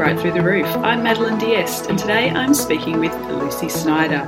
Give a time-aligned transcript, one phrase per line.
[0.00, 0.66] Write Through the Roof.
[0.76, 4.26] I'm Madeline Diest, and today I'm speaking with Lucy Snyder.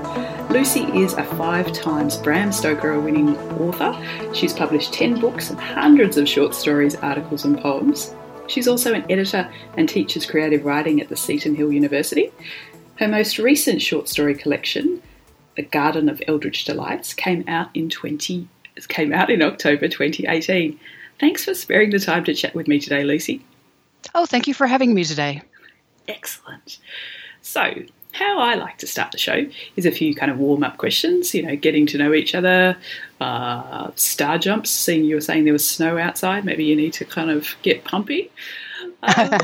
[0.50, 3.96] Lucy is a five times Bram Stoker winning author.
[4.34, 8.14] She's published 10 books and hundreds of short stories, articles, and poems.
[8.48, 12.30] She's also an editor and teaches creative writing at the Seton Hill University.
[12.96, 15.00] Her most recent short story collection,
[15.56, 18.46] The Garden of Eldritch Delights, came out in 20
[18.88, 20.78] came out in October 2018.
[21.18, 23.42] Thanks for sparing the time to chat with me today, Lucy.
[24.14, 25.40] Oh, thank you for having me today.
[26.08, 26.78] Excellent.
[27.40, 27.74] So,
[28.12, 31.34] how I like to start the show is a few kind of warm up questions,
[31.34, 32.76] you know, getting to know each other,
[33.20, 37.04] uh, star jumps, seeing you were saying there was snow outside, maybe you need to
[37.04, 38.30] kind of get pumpy.
[39.02, 39.38] Uh,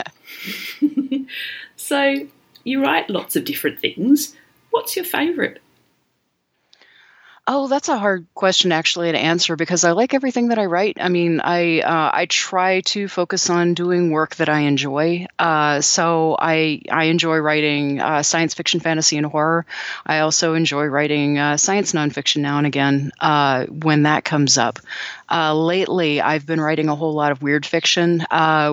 [1.77, 2.27] so,
[2.65, 4.37] you write lots of different things.
[4.71, 5.59] What's your favourite?
[7.51, 10.99] Oh, that's a hard question actually to answer because I like everything that I write.
[11.01, 15.27] I mean, I uh, I try to focus on doing work that I enjoy.
[15.39, 19.65] Uh, so I I enjoy writing uh, science fiction, fantasy, and horror.
[20.05, 24.79] I also enjoy writing uh, science nonfiction now and again uh, when that comes up.
[25.31, 28.27] Uh, lately, I've been writing a whole lot of weird fiction,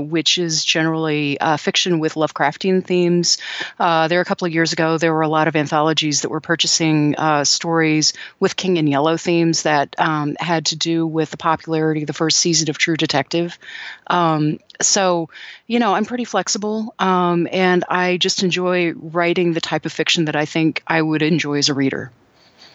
[0.10, 3.38] which is generally fiction with Lovecraftian themes.
[3.78, 7.16] There, a couple of years ago, there were a lot of anthologies that were purchasing
[7.44, 12.14] stories with In Yellow themes that um, had to do with the popularity of the
[12.14, 13.60] first season of True Detective.
[14.08, 15.30] Um, so,
[15.68, 20.26] you know, I'm pretty flexible, um, and I just enjoy writing the type of fiction
[20.26, 22.12] that I think I would enjoy as a reader.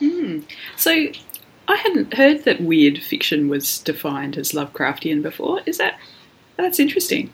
[0.00, 0.44] Mm.
[0.76, 1.08] So,
[1.68, 5.60] I hadn't heard that weird fiction was defined as Lovecraftian before.
[5.66, 5.98] Is that
[6.56, 7.32] that's interesting?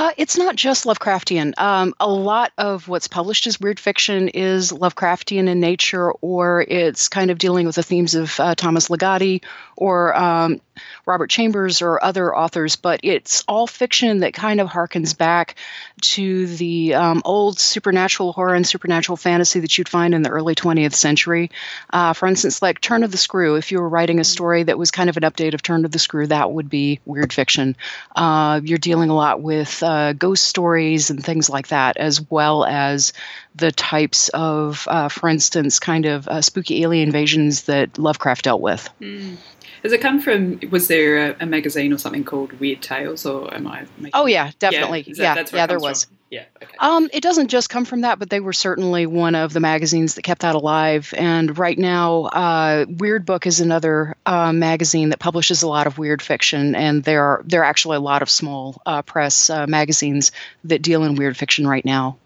[0.00, 1.52] Uh, it's not just Lovecraftian.
[1.58, 7.10] Um, a lot of what's published as weird fiction is Lovecraftian in nature, or it's
[7.10, 9.44] kind of dealing with the themes of uh, Thomas Ligotti
[9.76, 10.62] or um,
[11.06, 15.56] Robert Chambers or other authors, but it's all fiction that kind of harkens back
[16.00, 20.54] to the um, old supernatural horror and supernatural fantasy that you'd find in the early
[20.54, 21.50] 20th century.
[21.92, 24.78] Uh, for instance, like Turn of the Screw, if you were writing a story that
[24.78, 27.76] was kind of an update of Turn of the Screw, that would be weird fiction.
[28.14, 32.64] Uh, you're dealing a lot with uh, ghost stories and things like that, as well
[32.64, 33.12] as
[33.54, 38.60] the types of, uh, for instance, kind of uh, spooky alien invasions that Lovecraft dealt
[38.60, 38.88] with.
[39.00, 39.36] Mm.
[39.82, 40.60] Does it come from?
[40.70, 43.86] Was there a, a, magazine or something called Weird Tales, or am I?
[43.98, 45.04] Making, oh yeah, definitely.
[45.06, 46.04] Yeah, that, yeah, yeah there was.
[46.04, 46.18] From?
[46.30, 46.44] Yeah.
[46.62, 46.76] Okay.
[46.78, 50.14] Um, it doesn't just come from that, but they were certainly one of the magazines
[50.14, 51.12] that kept that alive.
[51.16, 55.98] And right now, uh, Weird Book is another uh, magazine that publishes a lot of
[55.98, 59.66] weird fiction, and there are there are actually a lot of small uh, press uh,
[59.66, 60.30] magazines
[60.64, 62.16] that deal in weird fiction right now.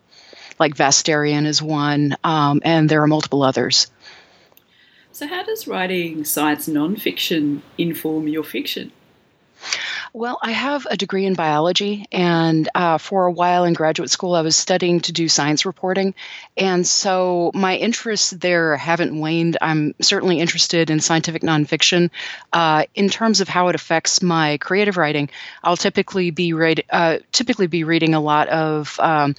[0.59, 3.91] Like Vastarien is one, um, and there are multiple others.
[5.15, 8.91] So, how does writing science nonfiction inform your fiction?
[10.13, 14.35] Well, I have a degree in biology, and uh, for a while in graduate school,
[14.35, 16.15] I was studying to do science reporting.
[16.57, 19.57] And so my interests there haven't waned.
[19.61, 22.11] I'm certainly interested in scientific nonfiction.
[22.53, 25.31] Uh, in terms of how it affects my creative writing,
[25.63, 29.37] I'll typically be read, uh, typically be reading a lot of um,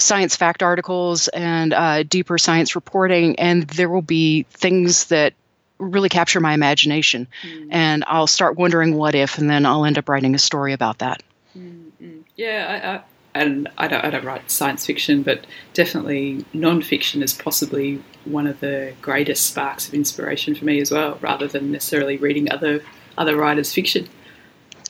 [0.00, 5.34] science fact articles and uh, deeper science reporting, and there will be things that
[5.78, 7.26] really capture my imagination.
[7.42, 7.68] Mm.
[7.70, 10.98] And I'll start wondering what if, and then I'll end up writing a story about
[10.98, 11.22] that.
[11.56, 12.20] Mm-hmm.
[12.36, 17.32] Yeah, I, I, and I don't, I don't write science fiction, but definitely nonfiction is
[17.32, 22.16] possibly one of the greatest sparks of inspiration for me as well, rather than necessarily
[22.16, 22.82] reading other
[23.16, 24.08] other writers' fiction.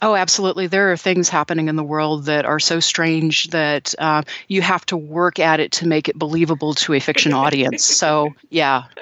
[0.03, 0.67] Oh, absolutely.
[0.67, 4.87] There are things happening in the world that are so strange that uh, you have
[4.87, 7.85] to work at it to make it believable to a fiction audience.
[7.85, 8.85] So, yeah.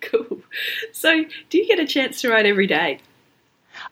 [0.00, 0.40] Cool.
[0.92, 3.00] So, do you get a chance to write every day?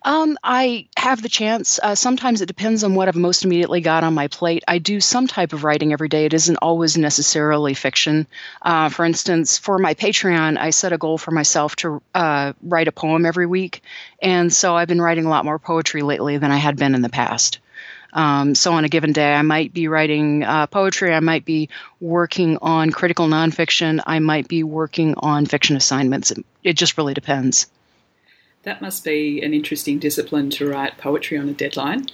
[0.03, 1.79] Um, I have the chance.
[1.83, 4.65] Uh, sometimes it depends on what I've most immediately got on my plate.
[4.67, 6.25] I do some type of writing every day.
[6.25, 8.27] It isn't always necessarily fiction.
[8.63, 12.89] Uh, for instance, for my Patreon, I set a goal for myself to uh, write
[12.89, 13.83] a poem every week.
[14.23, 17.03] And so I've been writing a lot more poetry lately than I had been in
[17.03, 17.59] the past.
[18.13, 21.69] Um, so on a given day, I might be writing uh, poetry, I might be
[22.01, 26.33] working on critical nonfiction, I might be working on fiction assignments.
[26.65, 27.69] It just really depends.
[28.63, 32.07] That must be an interesting discipline to write poetry on a deadline.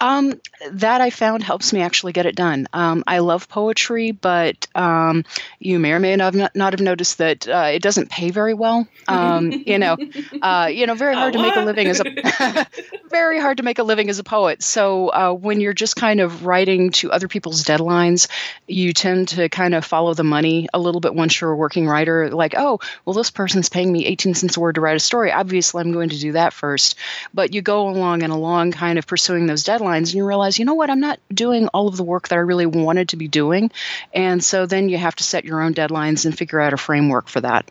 [0.00, 0.40] Um,
[0.70, 2.66] that I found helps me actually get it done.
[2.72, 5.24] Um, I love poetry, but um,
[5.58, 8.54] you may or may not have, not have noticed that uh, it doesn't pay very
[8.54, 8.86] well.
[9.08, 9.96] Um, you know,
[10.42, 12.66] uh, you know, very hard to make a living as a
[13.10, 14.62] very hard to make a living as a poet.
[14.62, 18.28] So uh, when you're just kind of writing to other people's deadlines,
[18.66, 21.86] you tend to kind of follow the money a little bit once you're a working
[21.86, 22.30] writer.
[22.30, 25.32] Like, oh, well, this person's paying me 18 cents a word to write a story.
[25.32, 26.96] Obviously, I'm going to do that first.
[27.34, 30.64] But you go along and along, kind of pursuing those deadlines, and you realize, you
[30.64, 33.28] know what, I'm not doing all of the work that I really wanted to be
[33.28, 33.70] doing.
[34.12, 37.28] And so then you have to set your own deadlines and figure out a framework
[37.28, 37.70] for that.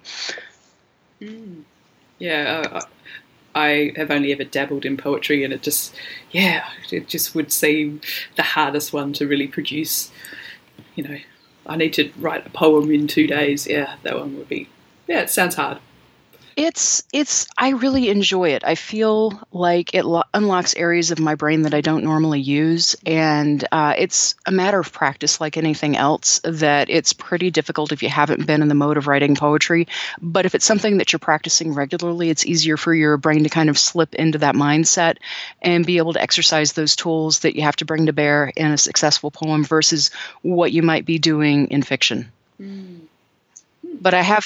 [1.22, 1.64] Mm.
[2.20, 2.82] Yeah, uh,
[3.54, 5.94] I have only ever dabbled in poetry, and it just,
[6.32, 8.02] yeah, it just would seem
[8.36, 10.12] the hardest one to really produce.
[10.96, 11.18] You know,
[11.66, 13.68] I need to write a poem in two days.
[13.68, 14.70] Yeah, that one would be.
[15.08, 15.80] Yeah, it sounds hard.
[16.56, 18.64] It's it's I really enjoy it.
[18.66, 22.96] I feel like it lo- unlocks areas of my brain that I don't normally use,
[23.06, 26.42] and uh, it's a matter of practice, like anything else.
[26.44, 29.88] That it's pretty difficult if you haven't been in the mode of writing poetry.
[30.22, 33.70] But if it's something that you're practicing regularly, it's easier for your brain to kind
[33.70, 35.18] of slip into that mindset
[35.62, 38.72] and be able to exercise those tools that you have to bring to bear in
[38.72, 40.12] a successful poem versus
[40.42, 42.32] what you might be doing in fiction.
[42.60, 43.02] Mm.
[43.84, 44.46] But I have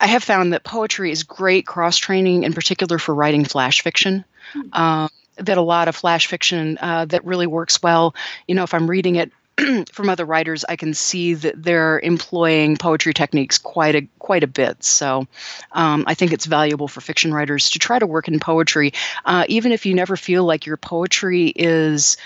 [0.00, 4.24] I have found that poetry is great cross training, in particular for writing flash fiction.
[4.54, 4.80] Mm-hmm.
[4.80, 8.14] Um, that a lot of flash fiction uh, that really works well.
[8.46, 9.32] You know, if I'm reading it
[9.92, 14.48] from other writers, I can see that they're employing poetry techniques quite a quite a
[14.48, 14.82] bit.
[14.82, 15.26] So,
[15.72, 18.92] um, I think it's valuable for fiction writers to try to work in poetry,
[19.24, 22.16] uh, even if you never feel like your poetry is,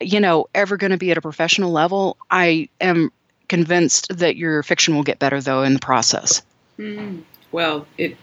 [0.00, 2.16] you know, ever going to be at a professional level.
[2.30, 3.12] I am
[3.48, 6.42] convinced that your fiction will get better though in the process.
[6.78, 7.22] Mm.
[7.50, 8.16] Well, it,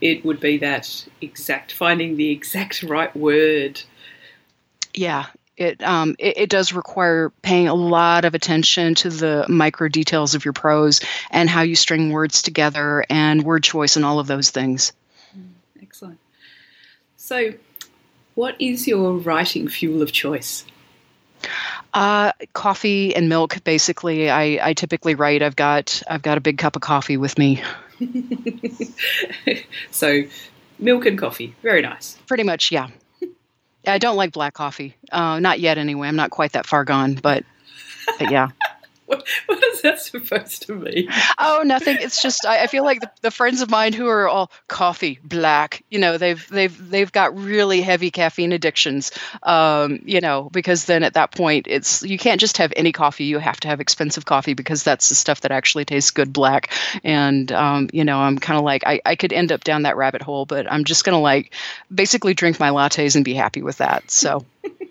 [0.00, 3.82] it would be that exact finding the exact right word.
[4.92, 9.88] Yeah, it, um, it, it does require paying a lot of attention to the micro
[9.88, 14.18] details of your prose and how you string words together and word choice and all
[14.18, 14.92] of those things.
[15.36, 15.50] Mm,
[15.82, 16.18] excellent.
[17.16, 17.54] So,
[18.34, 20.64] what is your writing fuel of choice?
[21.92, 24.30] Uh, coffee and milk, basically.
[24.30, 25.42] I, I typically write.
[25.42, 27.62] I've got I've got a big cup of coffee with me.
[29.90, 30.22] so,
[30.78, 32.18] milk and coffee, very nice.
[32.26, 32.88] Pretty much, yeah.
[33.86, 34.96] I don't like black coffee.
[35.12, 36.08] Uh, not yet, anyway.
[36.08, 37.44] I'm not quite that far gone, but,
[38.18, 38.48] but yeah.
[39.06, 41.08] What, what that supposed to mean?
[41.38, 41.98] Oh, nothing.
[42.00, 45.20] It's just I, I feel like the, the, friends of mine who are all coffee
[45.22, 45.84] black.
[45.90, 49.12] You know, they've they've they've got really heavy caffeine addictions.
[49.42, 53.24] Um, you know, because then at that point, it's you can't just have any coffee.
[53.24, 56.72] You have to have expensive coffee because that's the stuff that actually tastes good black.
[57.04, 59.96] And um, you know, I'm kind of like I, I could end up down that
[59.96, 61.54] rabbit hole, but I'm just gonna like
[61.94, 64.10] basically drink my lattes and be happy with that.
[64.10, 64.44] So.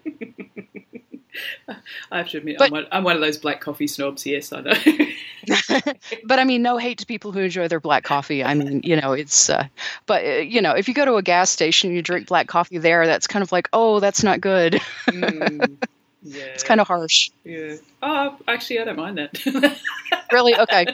[2.12, 4.26] I have to admit, but, I'm, one, I'm, one, of those black coffee snobs.
[4.26, 4.74] Yes, I know.
[6.26, 8.44] but I mean, no hate to people who enjoy their black coffee.
[8.44, 9.50] I mean, you know, it's.
[9.50, 9.68] Uh,
[10.06, 12.48] but uh, you know, if you go to a gas station and you drink black
[12.48, 14.82] coffee there, that's kind of like, oh, that's not good.
[15.08, 15.78] mm,
[16.22, 16.44] yeah.
[16.54, 17.32] It's kind of harsh.
[17.44, 17.76] Yeah.
[18.02, 19.80] Oh, actually, I don't mind that.
[20.32, 20.56] really?
[20.56, 20.86] Okay.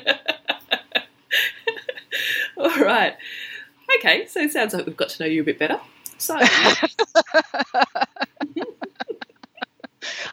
[2.57, 3.15] All right.
[3.97, 5.79] Okay, so it sounds like we've got to know you a bit better.
[6.17, 6.37] So.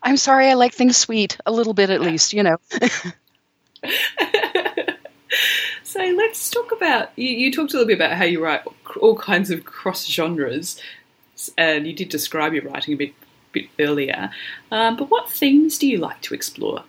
[0.07, 2.59] I'm sorry, I like things sweet, a little bit at least, you know.
[5.83, 8.61] so let's talk about you, you talked a little bit about how you write
[9.01, 10.81] all kinds of cross genres,
[11.59, 13.15] and you did describe your writing a bit,
[13.51, 14.31] bit earlier.
[14.71, 16.85] Um, but what themes do you like to explore?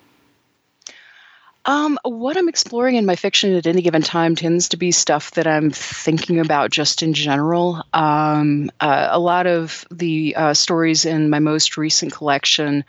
[1.67, 5.31] Um, what I'm exploring in my fiction at any given time tends to be stuff
[5.31, 7.83] that I'm thinking about just in general.
[7.93, 12.86] Um, uh, a lot of the uh, stories in my most recent collection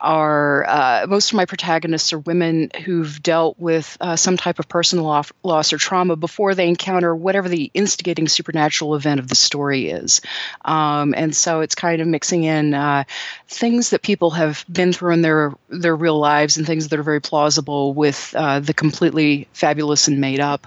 [0.00, 4.68] are uh, most of my protagonists are women who've dealt with uh, some type of
[4.68, 9.90] personal loss, or trauma before they encounter whatever the instigating supernatural event of the story
[9.90, 10.20] is.
[10.64, 13.04] Um, and so it's kind of mixing in uh,
[13.48, 17.02] things that people have been through in their their real lives and things that are
[17.04, 20.66] very plausible with uh, the completely fabulous and made up.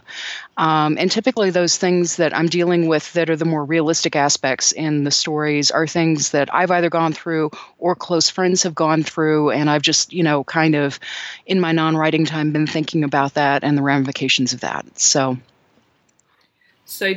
[0.55, 4.71] Um, and typically, those things that I'm dealing with that are the more realistic aspects
[4.71, 7.49] in the stories are things that I've either gone through
[7.79, 9.22] or close friends have gone through.
[9.51, 10.99] And I've just, you know, kind of
[11.45, 14.99] in my non writing time been thinking about that and the ramifications of that.
[14.99, 15.37] So,
[16.85, 17.13] so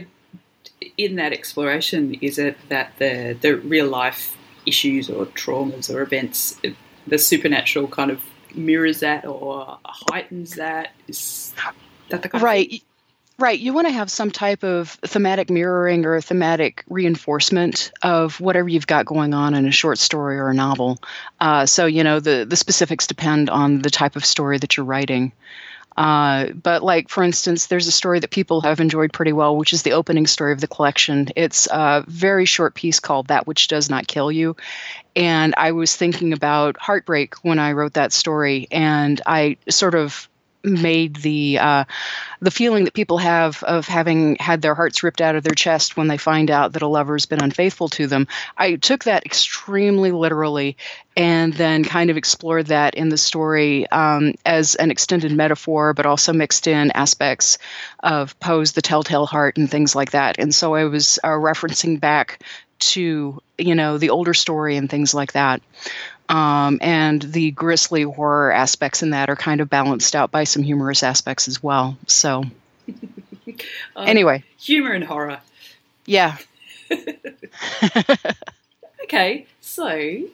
[0.97, 4.37] in that exploration, is it that the, the real life
[4.67, 6.61] issues or traumas or events,
[7.07, 8.23] the supernatural kind of
[8.55, 10.93] mirrors that or heightens that?
[11.09, 11.55] Is
[12.09, 12.83] that the right.
[13.39, 13.61] Right.
[13.61, 18.87] You want to have some type of thematic mirroring or thematic reinforcement of whatever you've
[18.87, 20.99] got going on in a short story or a novel.
[21.39, 24.87] Uh, so, you know, the, the specifics depend on the type of story that you're
[24.87, 25.33] writing.
[25.99, 29.75] Uh, but, like, for instance, there's a story that people have enjoyed pretty well, which
[29.75, 31.29] is the opening story of the collection.
[31.37, 34.57] It's a very short piece called That Which Does Not Kill You.
[35.15, 40.27] And I was thinking about heartbreak when I wrote that story, and I sort of
[40.67, 41.85] made the uh,
[42.41, 45.97] the feeling that people have of having had their hearts ripped out of their chest
[45.97, 48.27] when they find out that a lover's been unfaithful to them.
[48.59, 50.77] I took that extremely literally,
[51.17, 56.07] and then kind of explored that in the story um, as an extended metaphor, but
[56.07, 57.59] also mixed in aspects
[58.01, 60.37] of Poe's The Telltale Heart and things like that.
[60.39, 62.43] And so I was uh, referencing back
[62.79, 65.63] to you know the older story and things like that.
[66.29, 70.63] Um, and the grisly horror aspects in that are kind of balanced out by some
[70.63, 71.97] humorous aspects as well.
[72.07, 72.45] So,
[72.89, 72.91] um,
[73.97, 75.41] anyway, humor and horror.
[76.05, 76.37] Yeah.
[79.05, 80.29] okay, so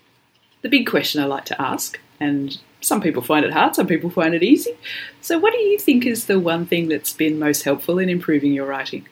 [0.63, 4.11] the big question I like to ask, and some people find it hard, some people
[4.11, 4.77] find it easy.
[5.21, 8.53] So, what do you think is the one thing that's been most helpful in improving
[8.53, 9.07] your writing?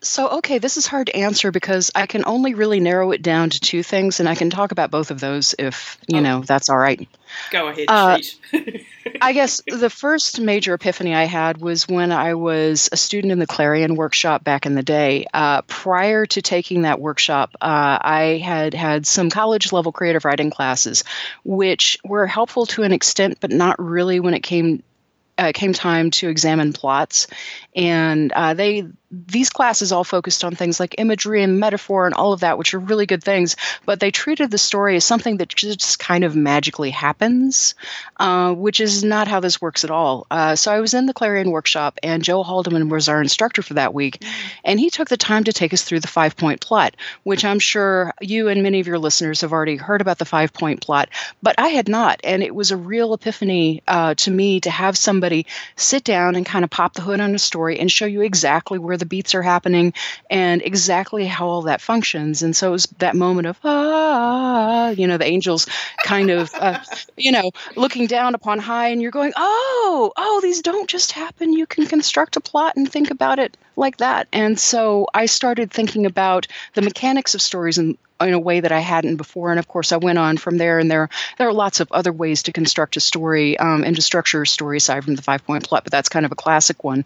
[0.00, 3.50] So, okay, this is hard to answer because I can only really narrow it down
[3.50, 6.20] to two things, and I can talk about both of those if, you oh.
[6.20, 7.08] know, that's all right.
[7.50, 8.18] Go ahead, uh,
[9.20, 13.40] I guess the first major epiphany I had was when I was a student in
[13.40, 15.26] the Clarion workshop back in the day.
[15.34, 20.50] Uh, prior to taking that workshop, uh, I had had some college level creative writing
[20.50, 21.02] classes,
[21.44, 24.82] which were helpful to an extent, but not really when it came
[25.38, 27.28] uh, came time to examine plots,
[27.74, 32.32] and uh, they these classes all focused on things like imagery and metaphor and all
[32.34, 35.48] of that, which are really good things, but they treated the story as something that
[35.48, 37.74] just kind of magically happens,
[38.18, 40.26] uh, which is not how this works at all.
[40.30, 43.74] Uh, so I was in the Clarion workshop, and Joe Haldeman was our instructor for
[43.74, 44.22] that week,
[44.62, 47.60] and he took the time to take us through the five point plot, which I'm
[47.60, 51.08] sure you and many of your listeners have already heard about the five point plot,
[51.42, 54.98] but I had not, and it was a real epiphany uh, to me to have
[54.98, 55.46] somebody
[55.76, 58.78] sit down and kind of pop the hood on a story and show you exactly
[58.78, 59.92] where the beats are happening
[60.30, 62.42] and exactly how all that functions.
[62.42, 65.66] And so it was that moment of, ah, you know, the angels
[66.04, 66.80] kind of, uh,
[67.16, 71.52] you know, looking down upon high, and you're going, oh, oh, these don't just happen.
[71.52, 74.28] You can construct a plot and think about it like that.
[74.32, 78.72] And so I started thinking about the mechanics of stories and in a way that
[78.72, 79.50] I hadn't before.
[79.50, 82.12] And of course, I went on from there, and there there are lots of other
[82.12, 85.44] ways to construct a story um, and to structure a story aside from the five
[85.44, 87.04] point plot, but that's kind of a classic one.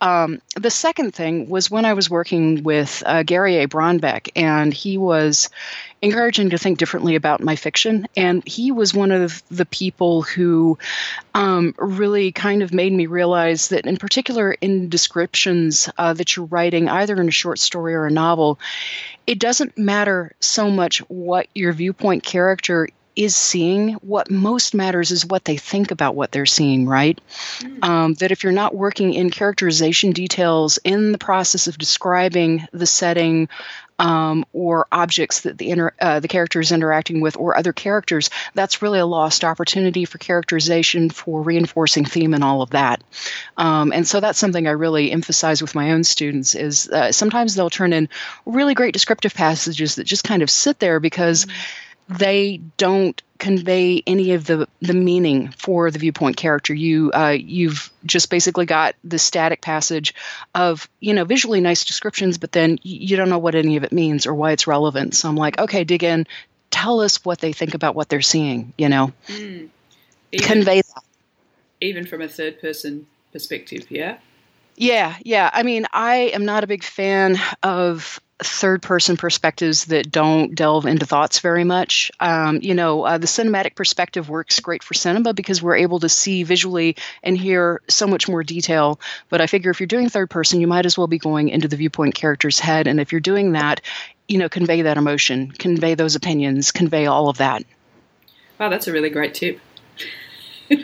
[0.00, 3.68] Um, the second thing was when I was working with uh, Gary A.
[3.68, 5.50] Braunbeck, and he was
[6.00, 8.06] encouraging to think differently about my fiction.
[8.16, 10.78] And he was one of the people who
[11.34, 16.46] um, really kind of made me realize that, in particular, in descriptions uh, that you're
[16.46, 18.58] writing, either in a short story or a novel,
[19.26, 22.88] it doesn't matter so much what your viewpoint character
[23.18, 27.20] is seeing, what most matters is what they think about what they're seeing, right?
[27.58, 27.84] Mm.
[27.84, 32.86] Um, that if you're not working in characterization details in the process of describing the
[32.86, 33.48] setting,
[33.98, 38.30] um, or objects that the inter- uh, the character is interacting with, or other characters,
[38.54, 43.02] that's really a lost opportunity for characterization, for reinforcing theme, and all of that.
[43.56, 46.54] Um, and so that's something I really emphasize with my own students.
[46.54, 48.08] Is uh, sometimes they'll turn in
[48.46, 51.46] really great descriptive passages that just kind of sit there because.
[51.46, 56.74] Mm-hmm they don't convey any of the the meaning for the viewpoint character.
[56.74, 60.14] You uh, you've just basically got the static passage
[60.54, 63.92] of you know visually nice descriptions, but then you don't know what any of it
[63.92, 65.14] means or why it's relevant.
[65.14, 66.26] So I'm like, okay, dig in,
[66.70, 68.72] tell us what they think about what they're seeing.
[68.78, 69.68] You know, mm.
[70.32, 71.02] even, convey that.
[71.80, 74.18] Even from a third person perspective, yeah.
[74.76, 75.50] Yeah, yeah.
[75.52, 80.86] I mean, I am not a big fan of third person perspectives that don't delve
[80.86, 82.10] into thoughts very much.
[82.20, 86.08] Um, you know, uh, the cinematic perspective works great for cinema because we're able to
[86.08, 89.00] see visually and hear so much more detail.
[89.28, 91.66] But I figure if you're doing third person, you might as well be going into
[91.66, 92.86] the viewpoint character's head.
[92.86, 93.80] And if you're doing that,
[94.28, 97.64] you know, convey that emotion, convey those opinions, convey all of that.
[98.60, 99.60] Wow, that's a really great tip.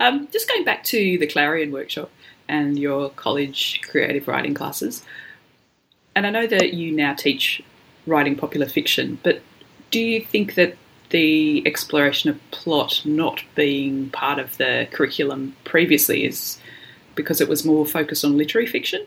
[0.00, 2.10] um, just going back to the Clarion workshop
[2.48, 5.02] and your college creative writing classes
[6.14, 7.62] and I know that you now teach
[8.06, 9.42] writing popular fiction, but
[9.90, 10.76] do you think that
[11.10, 16.58] the exploration of plot not being part of the curriculum previously is
[17.14, 19.06] because it was more focused on literary fiction?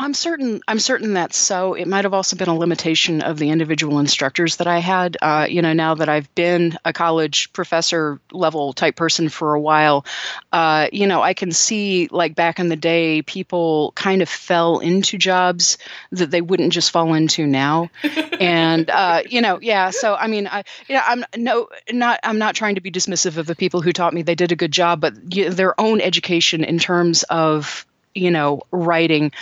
[0.00, 0.60] I'm certain.
[0.68, 1.74] I'm certain that's so.
[1.74, 5.16] It might have also been a limitation of the individual instructors that I had.
[5.20, 9.60] Uh, you know, now that I've been a college professor level type person for a
[9.60, 10.06] while,
[10.52, 14.78] uh, you know, I can see like back in the day, people kind of fell
[14.78, 15.78] into jobs
[16.12, 17.90] that they wouldn't just fall into now,
[18.40, 19.90] and uh, you know, yeah.
[19.90, 22.20] So I mean, I, you know, I'm no, not.
[22.22, 24.22] I'm not trying to be dismissive of the people who taught me.
[24.22, 28.30] They did a good job, but you know, their own education in terms of you
[28.30, 29.32] know writing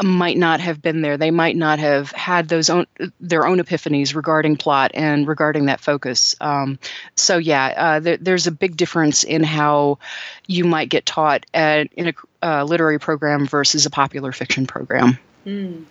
[0.00, 1.16] might not have been there.
[1.16, 2.86] They might not have had those own
[3.20, 6.34] their own epiphanies regarding plot and regarding that focus.
[6.40, 6.78] Um,
[7.14, 9.98] so yeah, uh, there, there's a big difference in how
[10.46, 15.18] you might get taught at, in a uh, literary program versus a popular fiction program.
[15.46, 15.84] Mm.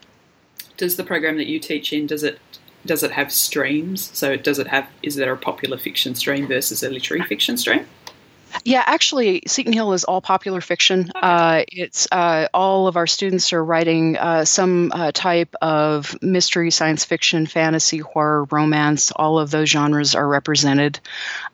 [0.77, 2.39] Does the program that you teach in does it
[2.85, 4.09] does it have streams?
[4.17, 7.85] So does it have is there a popular fiction stream versus a literary fiction stream?
[8.63, 11.11] Yeah, actually, Seton Hill is all popular fiction.
[11.15, 16.71] Uh, it's uh, all of our students are writing uh, some uh, type of mystery,
[16.71, 19.11] science fiction, fantasy, horror, romance.
[19.11, 20.99] All of those genres are represented.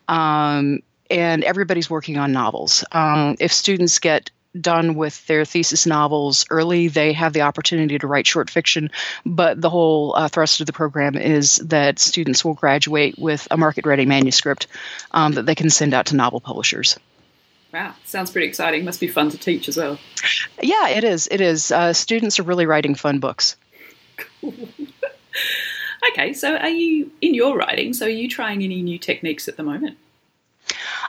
[0.08, 2.84] Um, and everybody's working on novels.
[2.92, 6.88] Um, if students get done with their thesis novels early.
[6.88, 8.90] They have the opportunity to write short fiction,
[9.24, 13.56] but the whole uh, thrust of the program is that students will graduate with a
[13.56, 14.66] market ready manuscript
[15.12, 16.98] um, that they can send out to novel publishers.
[17.72, 18.84] Wow, sounds pretty exciting.
[18.84, 19.98] Must be fun to teach as well.
[20.62, 21.28] Yeah, it is.
[21.30, 21.70] It is.
[21.70, 23.56] Uh, students are really writing fun books.
[24.16, 24.54] Cool.
[26.10, 27.92] okay, so are you in your writing?
[27.92, 29.98] So are you trying any new techniques at the moment?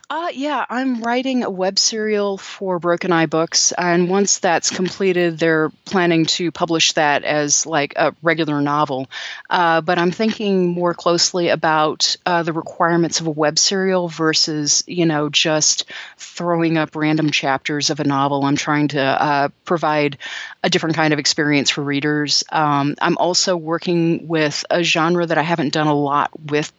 [0.10, 5.38] Uh, yeah, I'm writing a web serial for Broken Eye Books, and once that's completed,
[5.38, 9.08] they're planning to publish that as like a regular novel.
[9.50, 14.84] Uh, but I'm thinking more closely about uh, the requirements of a web serial versus,
[14.88, 15.86] you know, just
[16.18, 18.44] throwing up random chapters of a novel.
[18.46, 20.18] I'm trying to uh, provide
[20.64, 22.44] a different kind of experience for readers.
[22.52, 26.72] Um, I'm also working with a genre that I haven't done a lot with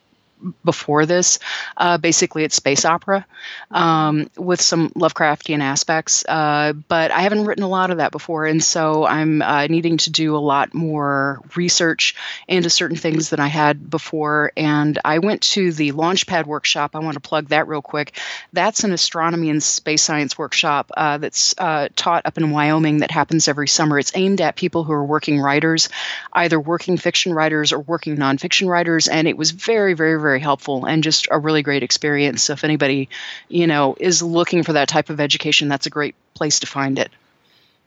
[0.64, 1.38] before this.
[1.76, 3.26] Uh, basically, it's space opera
[3.70, 8.46] um, with some Lovecraftian aspects, uh, but I haven't written a lot of that before,
[8.46, 12.14] and so I'm uh, needing to do a lot more research
[12.46, 14.52] into certain things than I had before.
[14.56, 16.94] And I went to the Launchpad workshop.
[16.94, 18.18] I want to plug that real quick.
[18.52, 23.10] That's an astronomy and space science workshop uh, that's uh, taught up in Wyoming that
[23.10, 23.98] happens every summer.
[23.98, 25.88] It's aimed at people who are working writers,
[26.32, 30.40] either working fiction writers or working nonfiction writers, and it was very, very, very very
[30.40, 32.44] helpful and just a really great experience.
[32.44, 33.08] So if anybody,
[33.48, 36.98] you know, is looking for that type of education, that's a great place to find
[37.00, 37.10] it.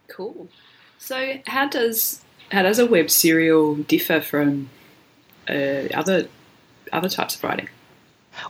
[0.09, 0.49] Cool.
[0.99, 4.69] So how does how does a web serial differ from
[5.49, 6.27] uh, other
[6.91, 7.69] other types of writing?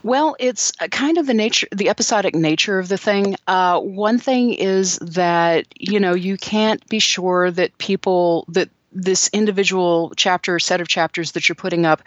[0.02, 3.36] Well, it's kind of the nature, the episodic nature of the thing.
[3.46, 9.30] Uh, one thing is that you know you can't be sure that people that this
[9.32, 12.02] individual chapter set of chapters that you're putting up,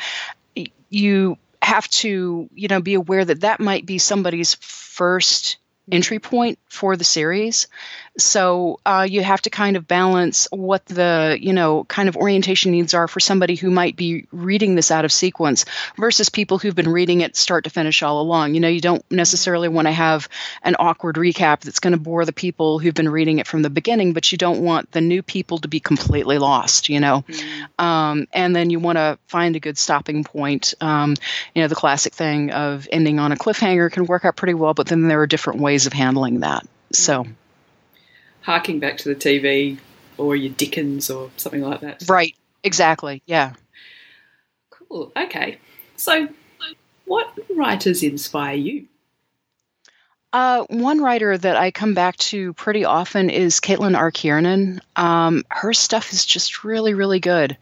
[0.90, 5.58] you have to, you know, be aware that that might be somebody's first
[5.92, 7.68] entry point for the series.
[8.18, 12.72] So uh, you have to kind of balance what the you know kind of orientation
[12.72, 15.66] needs are for somebody who might be reading this out of sequence
[15.98, 18.56] versus people who've been reading it start to finish all along.
[18.56, 20.28] You know, you don't necessarily want to have
[20.64, 23.70] an awkward recap that's going to bore the people who've been reading it from the
[23.70, 26.90] beginning, but you don't want the new people to be completely lost.
[26.90, 27.84] You know, mm.
[27.84, 30.74] um, and then you want to find a good stopping point.
[30.82, 31.16] Um,
[31.54, 34.74] you know, the classic thing of ending on a cliffhanger can work out pretty well,
[34.74, 36.66] but then there are different ways of handling that.
[36.92, 37.24] So.
[37.26, 37.36] Mm
[38.48, 39.78] harking back to the TV
[40.18, 42.02] or your Dickens or something like that.
[42.08, 42.34] Right.
[42.64, 43.22] Exactly.
[43.26, 43.54] Yeah.
[44.70, 45.12] Cool.
[45.18, 45.58] Okay.
[45.98, 46.30] So,
[47.06, 48.88] what writers inspire you?
[50.32, 54.12] Uh, one writer that I come back to pretty often is Caitlin R.
[54.12, 54.82] Kiernan.
[54.96, 57.58] Um, her stuff is just really, really good.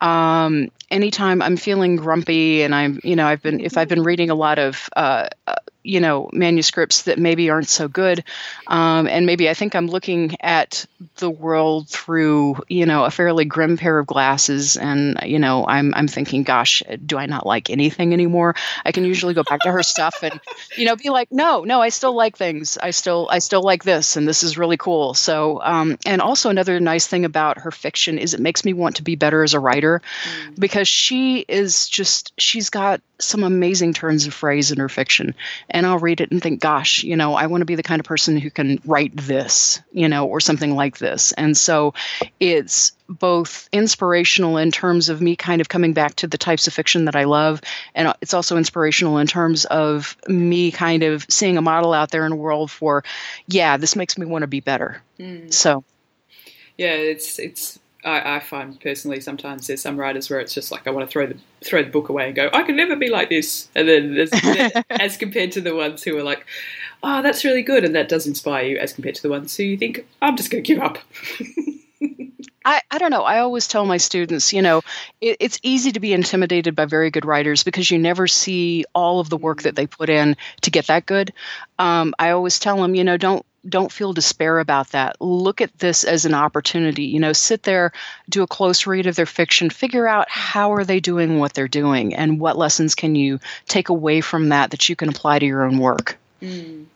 [0.00, 4.30] Um, anytime I'm feeling grumpy and I'm, you know, I've been, if I've been reading
[4.30, 5.54] a lot of, uh, uh,
[5.86, 8.24] you know, manuscripts that maybe aren't so good,
[8.68, 13.44] um, and maybe I think I'm looking at the world through, you know, a fairly
[13.44, 17.68] grim pair of glasses, and you know, I'm I'm thinking, gosh, do I not like
[17.68, 18.54] anything anymore?
[18.82, 20.40] I can usually go back to her stuff and,
[20.74, 22.78] you know, be like, no, no, I still like things.
[22.78, 25.12] I still I still like this, and this is really cool.
[25.12, 28.96] So, um, and also another nice thing about her fiction is it makes me want
[28.96, 30.58] to be better as a writer, mm.
[30.58, 35.34] because she is just she's got some amazing turns of phrase in her fiction.
[35.70, 38.00] And i'll read it and think gosh you know i want to be the kind
[38.00, 41.32] of person who can write this you know or something like this.
[41.32, 41.94] And so
[42.40, 46.72] it's both inspirational in terms of me kind of coming back to the types of
[46.72, 47.60] fiction that i love
[47.94, 52.24] and it's also inspirational in terms of me kind of seeing a model out there
[52.24, 53.04] in the world for
[53.46, 55.02] yeah this makes me want to be better.
[55.18, 55.52] Mm.
[55.52, 55.84] so.
[56.76, 60.86] Yeah it's it's I, I, find personally sometimes there's some writers where it's just like
[60.86, 63.08] I want to throw the throw the book away and go I can never be
[63.08, 64.30] like this, and then there's,
[64.90, 66.46] as compared to the ones who are like,
[67.02, 69.62] oh that's really good, and that does inspire you, as compared to the ones who
[69.62, 70.98] you think I'm just going to give up.
[72.64, 73.22] I, I don't know.
[73.22, 74.80] I always tell my students, you know,
[75.20, 79.20] it, it's easy to be intimidated by very good writers because you never see all
[79.20, 81.32] of the work that they put in to get that good.
[81.78, 85.20] Um, I always tell them, you know, don't don't feel despair about that.
[85.20, 87.04] Look at this as an opportunity.
[87.04, 87.92] You know, sit there,
[88.28, 91.68] do a close read of their fiction, figure out how are they doing what they're
[91.68, 95.46] doing, and what lessons can you take away from that that you can apply to
[95.46, 96.18] your own work.
[96.42, 96.86] Mm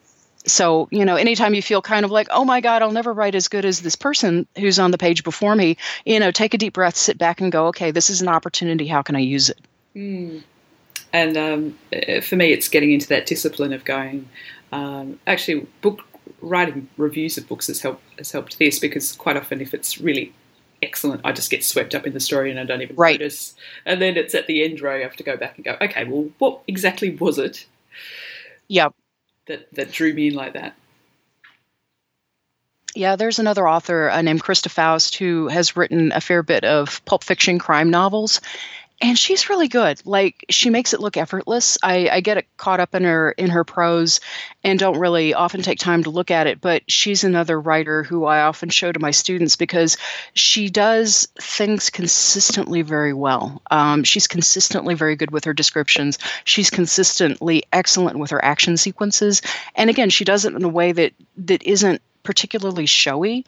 [0.48, 3.34] so you know anytime you feel kind of like oh my god i'll never write
[3.34, 6.58] as good as this person who's on the page before me you know take a
[6.58, 9.50] deep breath sit back and go okay this is an opportunity how can i use
[9.50, 9.58] it
[9.94, 10.42] mm.
[11.12, 11.78] and um,
[12.22, 14.28] for me it's getting into that discipline of going
[14.70, 16.04] um, actually book
[16.40, 20.32] writing reviews of books has helped has helped this because quite often if it's really
[20.80, 23.18] excellent i just get swept up in the story and i don't even right.
[23.18, 25.76] notice and then it's at the end where i have to go back and go
[25.80, 27.66] okay well what exactly was it
[28.68, 28.88] yeah
[29.48, 30.76] that that drew me in like that.
[32.94, 37.04] Yeah, there's another author uh, named Christa Faust who has written a fair bit of
[37.04, 38.40] pulp fiction crime novels,
[39.00, 40.00] and she's really good.
[40.04, 41.78] Like she makes it look effortless.
[41.82, 44.20] I, I get caught up in her in her prose
[44.64, 48.24] and don't really often take time to look at it but she's another writer who
[48.24, 49.96] i often show to my students because
[50.34, 53.62] she does things consistently very well.
[53.70, 56.18] Um, she's consistently very good with her descriptions.
[56.44, 59.42] She's consistently excellent with her action sequences.
[59.74, 63.44] And again she does it in a way that that isn't particularly showy,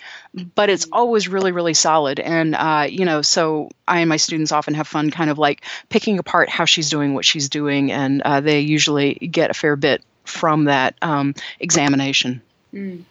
[0.55, 0.91] but it's mm.
[0.93, 2.21] always really, really solid.
[2.21, 5.65] And, uh, you know, so I and my students often have fun kind of like
[5.89, 9.77] picking apart how she's doing what she's doing, and uh, they usually get a fair
[9.77, 12.41] bit from that um, examination.
[12.73, 13.05] Mm.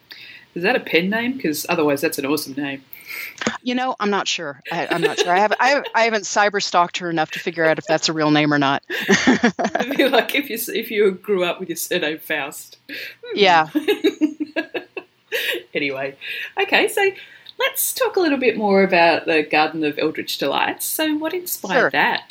[0.56, 1.34] Is that a pen name?
[1.34, 2.84] Because otherwise, that's an awesome name.
[3.64, 4.62] You know, I'm not sure.
[4.72, 5.32] I, am not sure.
[5.32, 5.60] I haven't.
[5.62, 8.54] I, I, haven't cyber stalked her enough to figure out if that's a real name
[8.54, 8.84] or not.
[8.90, 12.78] I feel like if you if you grew up with your surname Faust.
[13.34, 13.70] Yeah.
[15.74, 16.16] anyway,
[16.62, 17.12] okay, so
[17.60, 20.86] let's talk a little bit more about the Garden of Eldritch Delights.
[20.86, 21.90] So, what inspired sure.
[21.92, 22.24] that?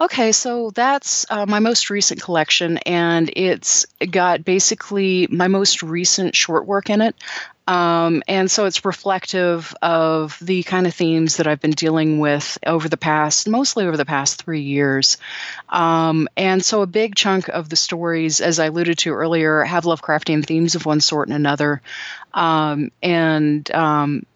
[0.00, 6.34] Okay, so that's uh, my most recent collection, and it's got basically my most recent
[6.34, 7.14] short work in it.
[7.66, 12.58] Um, and so it's reflective of the kind of themes that I've been dealing with
[12.66, 15.16] over the past, mostly over the past three years.
[15.70, 19.84] Um, and so a big chunk of the stories, as I alluded to earlier, have
[19.84, 21.80] Lovecraftian themes of one sort and another.
[22.34, 24.26] Um, and um,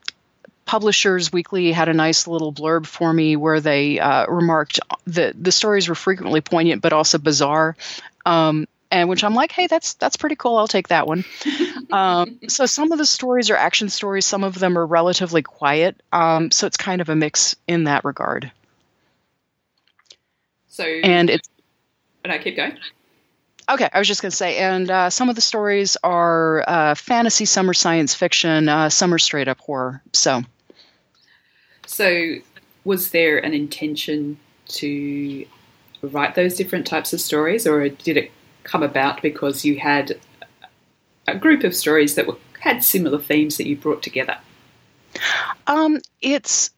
[0.65, 5.53] Publishers Weekly had a nice little blurb for me where they uh, remarked that the
[5.53, 7.77] stories were frequently poignant but also bizarre.
[8.27, 10.57] Um, and which I'm like, hey, that's that's pretty cool.
[10.57, 11.25] I'll take that one.
[11.93, 14.27] um, so some of the stories are action stories.
[14.27, 16.03] Some of them are relatively quiet.
[16.13, 18.51] Um, so it's kind of a mix in that regard.
[20.69, 21.49] So and it's.
[22.25, 22.77] And I keep going.
[23.71, 26.95] Okay, I was just going to say, and uh, some of the stories are uh,
[26.95, 30.03] fantasy, some are science fiction, uh, some are straight up horror.
[30.15, 30.43] So.
[31.87, 32.37] So,
[32.85, 35.47] was there an intention to
[36.01, 38.31] write those different types of stories, or did it
[38.65, 40.19] come about because you had
[41.27, 44.37] a group of stories that were, had similar themes that you brought together?
[45.67, 46.71] Um, it's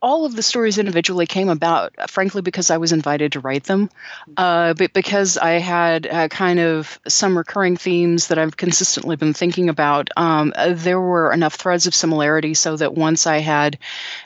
[0.00, 3.90] all of the stories individually came about, frankly, because I was invited to write them,
[4.36, 9.34] uh, but because I had uh, kind of some recurring themes that I've consistently been
[9.34, 10.10] thinking about.
[10.16, 13.78] Um, there were enough threads of similarity so that once I had,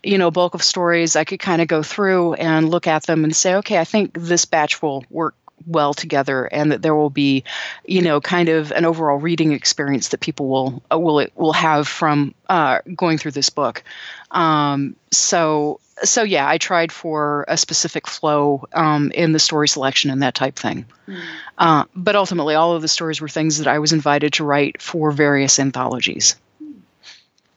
[0.03, 3.25] you know, bulk of stories, I could kind of go through and look at them
[3.25, 5.35] and say, okay, I think this batch will work
[5.67, 7.45] well together and that there will be
[7.85, 11.53] you know kind of an overall reading experience that people will uh, will it will
[11.53, 13.83] have from uh, going through this book.
[14.31, 20.11] Um, so so yeah i tried for a specific flow um, in the story selection
[20.11, 20.87] and that type thing.
[21.07, 21.21] Mm.
[21.59, 24.81] uh, but ultimately all of the stories were things that i was invited to write
[24.81, 26.75] for various anthologies mm.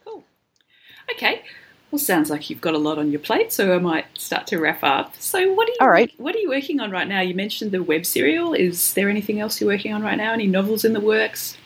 [0.03, 0.23] cool
[1.11, 1.41] okay
[1.95, 4.59] well, sounds like you've got a lot on your plate, so I might start to
[4.59, 5.13] wrap up.
[5.17, 5.77] So, what are you?
[5.79, 6.11] All right.
[6.17, 7.21] What are you working on right now?
[7.21, 8.53] You mentioned the web serial.
[8.53, 10.33] Is there anything else you're working on right now?
[10.33, 11.57] Any novels in the works?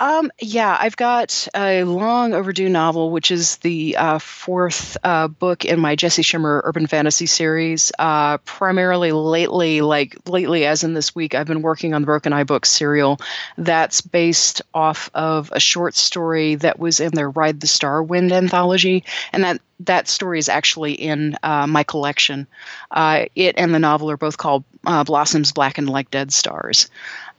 [0.00, 5.64] Um, yeah, I've got a long overdue novel, which is the uh, fourth uh, book
[5.64, 7.92] in my Jessie Shimmer urban fantasy series.
[7.98, 12.32] Uh, primarily lately, like lately, as in this week, I've been working on the Broken
[12.32, 13.20] Eye Book serial.
[13.56, 18.32] That's based off of a short story that was in their Ride the Star Wind
[18.32, 22.46] anthology, and that that story is actually in uh, my collection.
[22.90, 26.88] Uh, it and the novel are both called uh, Blossoms Blackened Like Dead Stars.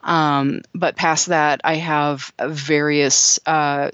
[0.04, 3.89] Um, but past that, I have various uh,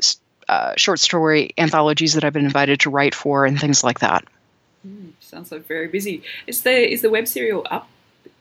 [0.48, 4.26] uh, short story anthologies that I've been invited to write for and things like that.
[4.86, 6.24] Mm, sounds like very busy.
[6.48, 7.88] Is the is the web serial up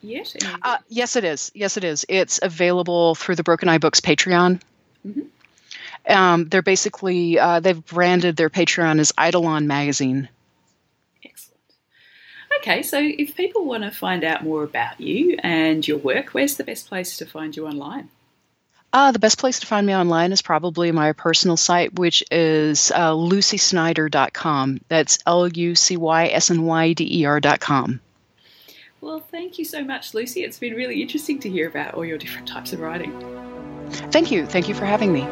[0.00, 0.34] yet?
[0.62, 1.52] Uh, yes, it is.
[1.54, 2.06] Yes, it is.
[2.08, 4.60] It's available through the Broken Eye Books Patreon.
[5.06, 5.22] Mm-hmm.
[6.10, 10.28] Um, they're basically uh, they've branded their Patreon as Eidolon Magazine.
[12.58, 16.56] Okay, so if people want to find out more about you and your work, where's
[16.56, 18.08] the best place to find you online?
[18.92, 22.90] Uh, the best place to find me online is probably my personal site, which is
[22.90, 24.80] uh, lucysnyder.com.
[24.88, 28.00] That's L U C Y S N Y D E R.com.
[29.00, 30.42] Well, thank you so much, Lucy.
[30.42, 33.12] It's been really interesting to hear about all your different types of writing.
[34.10, 34.46] Thank you.
[34.46, 35.22] Thank you for having me.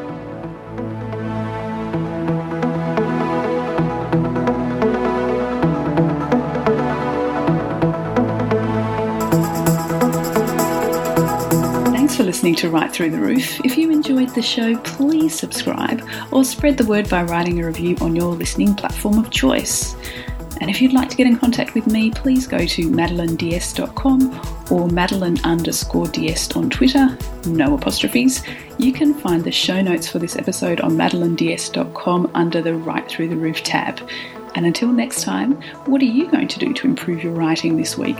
[12.47, 13.59] Listening to Write Through the Roof.
[13.65, 17.97] If you enjoyed the show, please subscribe or spread the word by writing a review
[17.99, 19.97] on your listening platform of choice.
[20.61, 24.87] And if you'd like to get in contact with me, please go to madelinediest.com or
[24.87, 28.41] madeline underscore diest on Twitter, no apostrophes.
[28.77, 33.27] You can find the show notes for this episode on madelinediest.com under the Write Through
[33.27, 34.09] the Roof tab.
[34.55, 37.97] And until next time, what are you going to do to improve your writing this
[37.97, 38.19] week?